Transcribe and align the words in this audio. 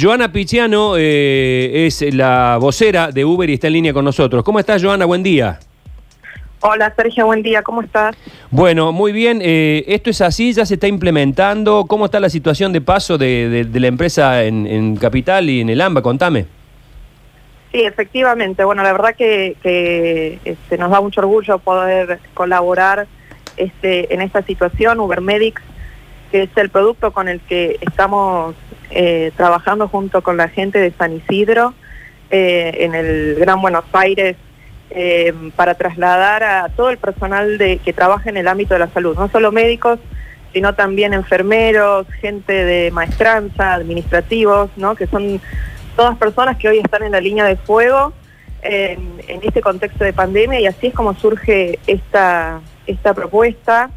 Joana 0.00 0.32
Pichiano 0.32 0.94
eh, 0.96 1.86
es 1.86 2.00
la 2.14 2.56
vocera 2.58 3.12
de 3.12 3.26
Uber 3.26 3.50
y 3.50 3.54
está 3.54 3.66
en 3.66 3.74
línea 3.74 3.92
con 3.92 4.06
nosotros. 4.06 4.42
¿Cómo 4.42 4.58
estás, 4.58 4.82
Joana? 4.82 5.04
Buen 5.04 5.22
día. 5.22 5.60
Hola 6.60 6.94
Sergio, 6.96 7.26
buen 7.26 7.42
día, 7.42 7.62
¿cómo 7.62 7.82
estás? 7.82 8.16
Bueno, 8.50 8.92
muy 8.92 9.12
bien. 9.12 9.40
Eh, 9.42 9.84
¿Esto 9.88 10.08
es 10.08 10.22
así? 10.22 10.52
¿Ya 10.54 10.64
se 10.64 10.74
está 10.74 10.86
implementando? 10.86 11.84
¿Cómo 11.86 12.06
está 12.06 12.20
la 12.20 12.30
situación 12.30 12.72
de 12.72 12.80
paso 12.80 13.18
de, 13.18 13.68
la 13.70 13.86
empresa 13.86 14.44
en, 14.44 14.96
Capital 14.96 15.50
y 15.50 15.60
en 15.60 15.68
el 15.68 15.80
AMBA? 15.80 16.02
Contame. 16.02 16.46
Sí, 17.72 17.82
efectivamente. 17.82 18.64
Bueno, 18.64 18.82
la 18.82 18.92
verdad 18.92 19.14
que, 19.14 19.56
este, 20.44 20.78
nos 20.78 20.90
da 20.90 21.02
mucho 21.02 21.20
orgullo 21.20 21.58
poder 21.58 22.18
colaborar 22.32 23.06
este, 23.58 24.14
en 24.14 24.22
esta 24.22 24.40
situación. 24.42 25.00
Ubermedics, 25.00 25.62
que 26.32 26.44
es 26.44 26.50
el 26.56 26.70
producto 26.70 27.12
con 27.12 27.28
el 27.28 27.40
que 27.40 27.76
estamos 27.82 28.56
eh, 28.90 29.32
trabajando 29.36 29.86
junto 29.86 30.22
con 30.22 30.38
la 30.38 30.48
gente 30.48 30.78
de 30.78 30.90
San 30.92 31.12
Isidro 31.12 31.74
eh, 32.30 32.72
en 32.80 32.94
el 32.94 33.36
Gran 33.38 33.60
Buenos 33.60 33.84
Aires 33.92 34.36
eh, 34.88 35.34
para 35.54 35.74
trasladar 35.74 36.42
a 36.42 36.70
todo 36.70 36.88
el 36.88 36.96
personal 36.96 37.58
de, 37.58 37.78
que 37.78 37.92
trabaja 37.92 38.30
en 38.30 38.38
el 38.38 38.48
ámbito 38.48 38.72
de 38.72 38.80
la 38.80 38.88
salud, 38.88 39.14
no 39.14 39.28
solo 39.28 39.52
médicos, 39.52 40.00
sino 40.54 40.74
también 40.74 41.12
enfermeros, 41.12 42.06
gente 42.22 42.52
de 42.64 42.90
maestranza, 42.90 43.74
administrativos, 43.74 44.70
¿no? 44.76 44.94
que 44.94 45.06
son 45.06 45.38
todas 45.96 46.16
personas 46.16 46.56
que 46.56 46.68
hoy 46.68 46.78
están 46.78 47.02
en 47.02 47.12
la 47.12 47.20
línea 47.20 47.44
de 47.44 47.56
fuego 47.56 48.14
en, 48.62 49.20
este 49.42 49.60
contexto 49.60 50.04
de 50.04 50.14
pandemia 50.14 50.60
y 50.60 50.66
así 50.66 50.86
es 50.86 50.94
como 50.94 51.14
surge 51.14 51.78
esta, 51.86 52.60
esta 52.86 53.12
propuesta 53.12 53.90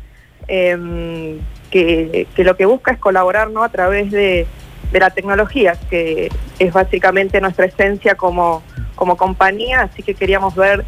que, 1.71 2.27
lo 2.37 2.55
que 2.55 2.65
busca 2.65 2.91
es 2.91 2.99
colaborar 2.99 3.49
¿no? 3.49 3.63
a 3.63 3.69
través 3.69 4.11
de, 4.11 4.47
de 4.91 4.99
la 4.99 5.09
tecnología, 5.09 5.77
que 5.89 6.29
es 6.59 6.73
básicamente 6.73 7.41
nuestra 7.41 7.65
esencia 7.65 8.15
como 8.15 8.63
como 8.95 9.17
compañía, 9.17 9.81
así 9.81 10.01
que 10.01 10.15
queríamos 10.15 10.55
ver 10.55 10.85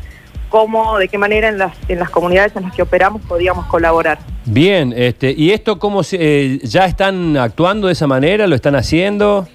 cómo, 0.50 0.98
de 0.98 1.08
qué 1.08 1.18
manera 1.18 1.50
en 1.50 1.58
las, 1.58 1.76
en 1.88 2.00
las 2.00 2.10
comunidades 2.10 2.56
en 2.56 2.64
las 2.64 2.74
que 2.74 2.82
operamos 2.82 3.22
podíamos 3.22 3.66
colaborar. 3.68 4.20
Bien, 4.46 4.94
este, 4.96 5.32
¿y 5.32 5.52
esto 5.52 5.78
cómo 5.78 6.04
se, 6.04 6.18
eh, 6.20 6.60
ya 6.64 6.86
están 6.86 7.38
actuando 7.38 7.88
de 7.88 7.94
esa 7.94 8.08
manera? 8.08 8.48
¿Lo 8.48 8.56
están 8.56 8.76
haciendo? 8.76 9.48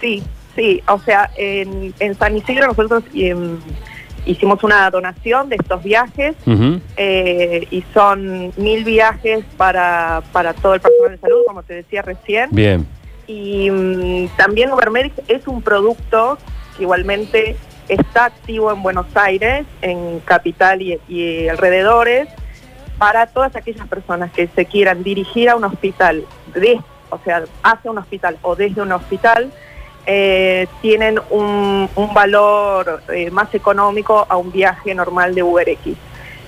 Sí, 0.00 0.22
sí, 0.54 0.82
o 0.86 0.98
sea, 1.00 1.30
en, 1.36 1.94
San 2.18 2.36
Isidro 2.36 2.68
nosotros 2.68 3.04
hicimos 4.26 4.62
una 4.64 4.90
donación 4.90 5.48
de 5.48 5.56
estos 5.56 5.82
viajes 5.82 6.34
eh, 6.96 7.66
y 7.70 7.84
son 7.92 8.52
mil 8.56 8.84
viajes 8.84 9.44
para, 9.56 10.22
para 10.32 10.54
todo 10.54 10.74
el 10.74 10.80
personal 10.80 11.12
de 11.12 11.18
salud, 11.18 11.42
como 11.46 11.62
te 11.62 11.74
decía 11.74 12.02
recién. 12.02 12.48
Bien. 12.52 12.86
Y 13.26 13.70
mm, 13.70 14.28
también 14.36 14.72
Ubermedics 14.72 15.20
es 15.28 15.46
un 15.46 15.62
producto 15.62 16.38
igualmente 16.78 17.56
está 17.88 18.26
activo 18.26 18.72
en 18.72 18.82
Buenos 18.82 19.06
Aires, 19.14 19.66
en 19.82 20.20
Capital 20.20 20.80
y, 20.82 21.48
alrededores, 21.48 22.28
para 22.98 23.26
todas 23.26 23.54
aquellas 23.56 23.86
personas 23.88 24.32
que 24.32 24.48
se 24.48 24.66
quieran 24.66 25.02
dirigir 25.02 25.50
a 25.50 25.56
un 25.56 25.64
hospital, 25.64 26.24
de, 26.54 26.80
o 27.10 27.18
sea, 27.24 27.44
hacia 27.62 27.90
un 27.90 27.98
hospital 27.98 28.38
o 28.42 28.56
desde 28.56 28.80
un 28.80 28.92
hospital, 28.92 29.52
eh, 30.06 30.66
tienen 30.82 31.18
un, 31.30 31.88
valor 32.14 33.02
eh, 33.12 33.30
más 33.30 33.54
económico 33.54 34.26
a 34.28 34.36
un 34.36 34.52
viaje 34.52 34.94
normal 34.94 35.34
de 35.34 35.42
UberX. 35.42 35.80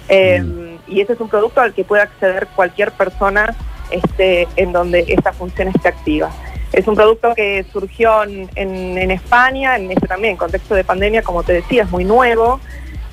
Eh, 0.08 0.40
mm. 0.40 0.76
Y 0.88 1.00
ese 1.00 1.14
es 1.14 1.20
un 1.20 1.28
producto 1.28 1.60
al 1.60 1.74
que 1.74 1.84
puede 1.84 2.02
acceder 2.02 2.46
cualquier 2.54 2.92
persona 2.92 3.56
este, 3.90 4.46
en 4.56 4.72
donde 4.72 5.04
esta 5.08 5.32
función 5.32 5.68
esté 5.68 5.88
activa. 5.88 6.30
Es 6.72 6.86
un 6.86 6.94
producto 6.94 7.34
que 7.34 7.64
surgió 7.72 8.24
en, 8.24 9.10
España, 9.10 9.76
en 9.76 9.90
este 9.90 10.06
también 10.06 10.36
contexto 10.36 10.74
de 10.74 10.84
pandemia, 10.84 11.22
como 11.22 11.42
te 11.42 11.54
decía, 11.54 11.84
es 11.84 11.90
muy 11.90 12.04
nuevo. 12.04 12.60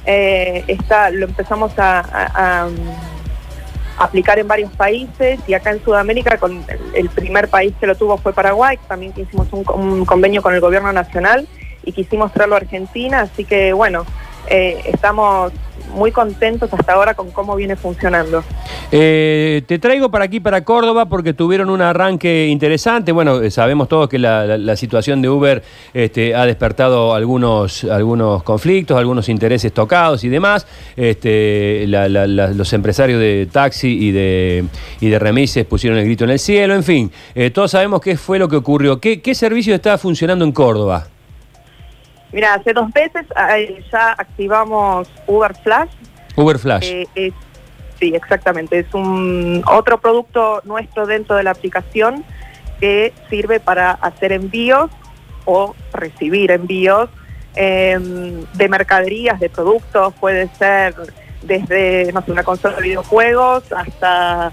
Eh, 0.05 0.77
lo 1.13 1.25
empezamos 1.25 1.71
a, 1.77 2.67
aplicar 3.97 4.39
en 4.39 4.47
varios 4.47 4.71
países 4.71 5.39
y 5.47 5.53
acá 5.53 5.71
en 5.71 5.83
Sudamérica 5.83 6.37
con 6.37 6.63
el, 6.93 7.09
primer 7.09 7.47
país 7.47 7.73
que 7.79 7.87
lo 7.87 7.95
tuvo 7.95 8.17
fue 8.17 8.33
Paraguay, 8.33 8.77
también 8.87 9.13
hicimos 9.15 9.47
un, 9.51 9.63
un 9.73 10.05
convenio 10.05 10.41
con 10.41 10.53
el 10.53 10.61
gobierno 10.61 10.91
nacional 10.91 11.47
y 11.83 11.91
quisimos 11.91 12.31
traerlo 12.31 12.55
a 12.55 12.59
Argentina, 12.59 13.21
así 13.21 13.45
que 13.45 13.73
bueno, 13.73 14.05
eh, 14.47 14.81
estamos 14.85 15.51
muy 15.93 16.11
contentos 16.11 16.73
hasta 16.73 16.93
ahora 16.93 17.13
con 17.13 17.31
cómo 17.31 17.55
viene 17.55 17.75
funcionando. 17.75 18.43
Eh, 18.91 19.61
te 19.67 19.79
traigo 19.79 20.09
para 20.09 20.25
aquí, 20.25 20.39
para 20.39 20.63
Córdoba, 20.63 21.05
porque 21.05 21.33
tuvieron 21.33 21.69
un 21.69 21.81
arranque 21.81 22.47
interesante. 22.47 23.11
Bueno, 23.11 23.41
eh, 23.41 23.51
sabemos 23.51 23.87
todos 23.87 24.09
que 24.09 24.17
la, 24.17 24.75
situación 24.75 25.21
de 25.21 25.29
Uber 25.29 25.63
este, 25.93 26.35
ha 26.35 26.45
despertado 26.45 27.13
algunos, 27.13 27.83
algunos 27.83 28.43
conflictos, 28.43 28.97
algunos 28.97 29.29
intereses 29.29 29.71
tocados 29.71 30.23
y 30.23 30.29
demás. 30.29 30.65
Este, 30.95 31.85
los 31.87 32.73
empresarios 32.73 33.19
de 33.19 33.47
taxi 33.51 34.07
y 34.07 34.11
de, 34.11 34.65
y 34.99 35.09
de 35.09 35.19
remises 35.19 35.65
pusieron 35.65 35.99
el 35.99 36.05
grito 36.05 36.23
en 36.23 36.31
el 36.31 36.39
cielo. 36.39 36.73
En 36.73 36.83
fin, 36.83 37.11
todos 37.53 37.71
sabemos 37.71 38.01
qué 38.01 38.17
fue 38.17 38.39
lo 38.39 38.47
que 38.47 38.55
ocurrió. 38.55 38.99
¿Qué, 38.99 39.21
qué 39.21 39.35
servicio 39.35 39.75
está 39.75 39.97
funcionando 39.97 40.43
en 40.43 40.51
Córdoba? 40.51 41.07
Mira, 42.33 42.55
hace 42.55 42.73
dos 42.73 42.91
veces 42.91 43.27
ya 43.91 44.11
activamos 44.11 45.07
Uber 45.27 45.55
Flash. 45.63 45.91
Uber 46.35 46.57
Flash. 46.57 46.91
Eh, 47.15 47.31
sí, 47.99 48.13
exactamente. 48.15 48.79
Es 48.79 48.93
un 48.93 49.63
otro 49.67 49.99
producto 49.99 50.61
nuestro 50.65 51.05
dentro 51.05 51.35
de 51.35 51.43
la 51.43 51.51
aplicación 51.51 52.25
que 52.79 53.13
sirve 53.29 53.59
para 53.59 53.91
hacer 53.91 54.31
envíos 54.31 54.89
o 55.45 55.75
recibir 55.93 56.49
envíos 56.51 57.09
em, 57.55 58.43
de 58.53 58.67
mercaderías, 58.67 59.39
de 59.39 59.49
productos. 59.49 60.13
Puede 60.15 60.49
ser 60.55 60.95
desde 61.43 62.11
no 62.13 62.23
sé, 62.23 62.31
una 62.31 62.43
consola 62.43 62.77
de 62.77 62.81
videojuegos 62.81 63.71
hasta 63.71 64.51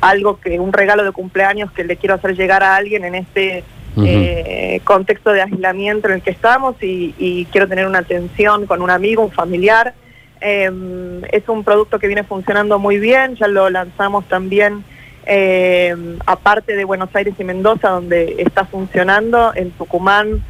algo 0.00 0.40
que 0.40 0.58
un 0.58 0.72
regalo 0.72 1.04
de 1.04 1.12
cumpleaños 1.12 1.70
que 1.72 1.84
le 1.84 1.96
quiero 1.96 2.16
hacer 2.16 2.34
llegar 2.34 2.62
a 2.62 2.76
alguien 2.76 3.04
en 3.04 3.14
este 3.14 3.62
eh, 3.96 4.80
contexto 4.84 5.32
de 5.32 5.42
aislamiento 5.42 6.08
en 6.08 6.14
el 6.14 6.22
que 6.22 6.30
estamos 6.30 6.76
y, 6.80 7.46
quiero 7.52 7.68
tener 7.68 7.86
una 7.86 8.00
atención 8.00 8.66
con 8.66 8.82
un 8.82 8.90
amigo, 8.90 9.22
un 9.22 9.30
familiar. 9.30 9.94
Em, 10.40 11.24
es 11.30 11.48
un 11.48 11.64
producto 11.64 11.98
que 11.98 12.06
viene 12.06 12.24
funcionando 12.24 12.78
muy 12.78 12.98
bien, 12.98 13.36
ya 13.36 13.48
lo 13.48 13.70
lanzamos 13.70 14.26
también 14.28 14.84
em, 15.26 16.18
aparte 16.26 16.76
de 16.76 16.84
Buenos 16.84 17.08
Aires 17.14 17.34
y 17.38 17.44
Mendoza, 17.44 17.88
donde 17.88 18.34
está 18.38 18.66
funcionando, 18.66 19.52
en 19.54 19.70
Tucumán, 19.70 20.42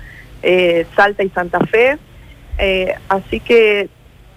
eh, 0.42 0.86
Salta 0.96 1.22
y 1.22 1.28
Santa 1.28 1.60
Fe. 1.60 1.96
Eh, 2.58 2.94
así 3.08 3.38
que 3.38 3.88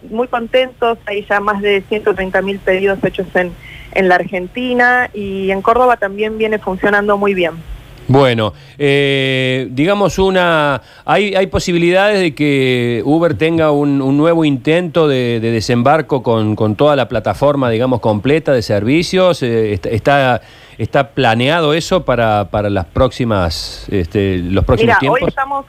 muy 0.10 0.28
contentos, 0.28 1.00
hay 1.06 1.26
ya 1.26 1.40
más 1.40 1.62
de 1.62 1.82
130 1.88 2.42
mil 2.44 2.60
pedidos 2.60 3.04
hechos 3.04 3.28
en, 3.36 3.52
en 3.94 4.10
la 4.10 4.16
Argentina 4.16 5.10
y 5.14 5.50
en 5.50 5.62
Córdoba 5.64 5.98
también 5.98 6.38
viene 6.38 6.60
funcionando 6.60 7.18
muy 7.18 7.34
bien. 7.34 7.54
Bueno, 8.08 8.54
eh, 8.78 9.68
digamos 9.72 10.18
una, 10.18 10.82
hay, 11.04 11.36
hay 11.36 11.48
posibilidades 11.48 12.22
de 12.22 12.34
que 12.34 13.02
Uber 13.06 13.38
tenga 13.38 13.72
un, 13.72 13.98
nuevo 14.18 14.46
intento 14.46 15.08
de, 15.08 15.40
desembarco 15.40 16.24
con, 16.24 16.76
toda 16.76 16.96
la 16.96 17.08
plataforma, 17.08 17.70
digamos, 17.70 18.00
completa 18.00 18.54
de 18.54 18.62
servicios. 18.62 19.44
Eh, 19.44 19.74
está, 19.74 20.42
está, 20.78 21.10
planeado 21.10 21.74
eso 21.74 22.06
para, 22.06 22.50
para 22.50 22.70
las 22.70 22.86
próximas, 22.86 23.88
este, 23.90 24.38
los 24.38 24.64
próximos 24.64 25.00
tiempos. 25.00 25.22
Hoy 25.22 25.28
estamos, 25.28 25.66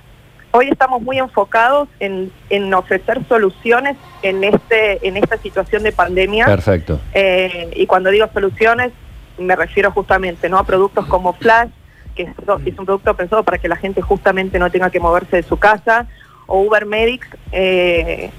hoy 0.53 0.69
estamos 0.71 1.03
muy 1.03 1.19
enfocados 1.19 1.89
en, 1.99 2.31
en, 2.51 2.73
ofrecer 2.73 3.21
soluciones 3.29 3.97
en 4.23 4.45
este, 4.45 5.07
en 5.07 5.17
esta 5.17 5.39
situación 5.39 5.83
de 5.83 5.93
pandemia. 5.93 6.47
Perfecto. 6.47 7.01
Eh, 7.15 7.71
y 7.75 7.87
cuando 7.87 8.11
digo 8.11 8.27
soluciones 8.33 8.93
me 9.39 9.57
refiero 9.57 9.91
justamente 9.93 10.49
¿no? 10.49 10.59
a 10.59 10.65
productos 10.65 11.07
como 11.07 11.33
Flash 11.33 11.71
que 12.19 12.25
es, 12.25 12.79
un 12.79 12.85
producto 12.85 13.15
pensado 13.15 13.45
para 13.45 13.59
que 13.59 13.69
la 13.69 13.77
gente 13.77 14.03
justamente 14.03 14.59
no 14.59 14.71
tenga 14.71 14.91
que 14.91 14.99
moverse 14.99 15.37
de 15.37 15.43
su 15.45 15.57
casa, 15.57 16.07
o 16.47 16.63
Uber 16.63 16.85
Medics, 16.85 17.29
eh, 17.53 18.31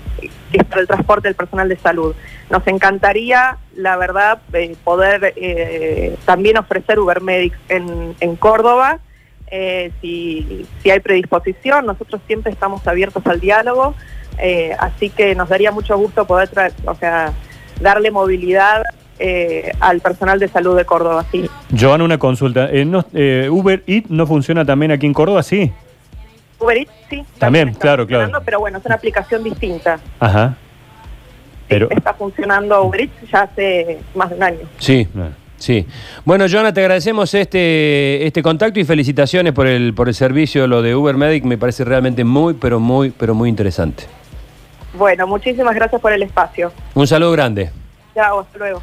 que 0.52 0.58
es 0.58 0.64
para 0.66 0.82
el 0.82 0.88
transporte 0.88 1.30
del 1.30 1.36
personal 1.36 1.70
de 1.70 1.78
salud. 1.78 2.14
Nos 2.50 2.68
encantaría, 2.68 3.58
la 3.76 3.96
verdad, 3.96 4.42
eh, 4.52 4.76
poder 4.84 5.34
eh, 5.38 6.18
también 6.26 6.58
ofrecer 6.58 7.00
Uber 7.00 7.22
Medics 7.22 7.58
en, 7.70 8.36
Córdoba, 8.36 9.00
si, 10.02 10.68
si 10.84 10.92
hay 10.92 11.00
predisposición, 11.00 11.86
nosotros 11.86 12.22
siempre 12.28 12.52
estamos 12.52 12.86
abiertos 12.88 13.26
al 13.26 13.40
diálogo, 13.40 13.96
así 14.78 15.10
que 15.10 15.34
nos 15.34 15.50
daría 15.50 15.72
mucho 15.72 15.98
gusto 15.98 16.28
poder 16.28 16.50
o 16.86 16.96
sea, 16.96 17.34
darle 17.82 18.12
movilidad 18.12 18.84
eh, 19.20 19.72
al 19.80 20.00
personal 20.00 20.40
de 20.40 20.48
salud 20.48 20.78
de 20.78 20.86
Córdoba, 20.86 21.26
sí. 21.32 21.50
Joan, 21.78 22.02
una 22.02 22.18
consulta. 22.18 22.70
Eh, 22.72 22.90
eh, 23.14 23.50
¿Uber 23.52 23.84
Eats 23.86 24.10
no 24.10 24.26
funciona 24.26 24.66
también 24.66 24.92
aquí 24.92 25.06
en 25.06 25.14
Córdoba, 25.14 25.44
sí? 25.44 25.72
Uber 26.60 26.78
Eats, 26.78 26.92
sí. 27.10 27.24
También, 27.38 27.74
claro, 27.74 28.08
claro. 28.08 28.42
Pero 28.44 28.60
bueno, 28.60 28.78
es 28.78 28.86
una 28.86 28.96
aplicación 28.96 29.44
distinta. 29.44 30.00
Ajá. 30.20 30.56
Pero... 31.68 31.90
está 31.92 32.14
funcionando 32.14 32.82
Uber 32.84 33.02
Eats 33.02 33.32
ya 33.32 33.42
hace 33.42 34.00
más 34.16 34.30
de 34.30 34.36
un 34.36 34.44
año. 34.44 34.60
Sí. 34.78 35.08
Sí. 35.58 35.86
Bueno, 36.24 36.46
Joana, 36.50 36.74
te 36.74 36.80
agradecemos 36.80 37.34
este, 37.34 38.26
este 38.26 38.42
contacto 38.42 38.80
y 38.80 38.86
felicitaciones 38.86 39.52
por 39.52 39.68
el, 39.68 39.94
por 39.94 40.08
el 40.08 40.16
servicio, 40.16 40.68
lo 40.68 40.82
de 40.82 40.96
Uber 40.96 41.18
Medic, 41.18 41.44
me 41.44 41.58
parece 41.58 41.84
realmente 41.84 42.24
muy, 42.24 42.54
pero 42.54 42.80
muy, 42.80 43.12
pero 43.12 43.36
muy 43.36 43.50
interesante. 43.50 44.06
Bueno, 44.94 45.28
muchísimas 45.28 45.76
gracias 45.76 46.02
por 46.02 46.14
el 46.14 46.24
espacio. 46.24 46.72
Un 46.96 47.06
saludo 47.06 47.34
grande. 47.34 47.72
Chao, 48.16 48.40
hasta 48.40 48.58
luego. 48.58 48.82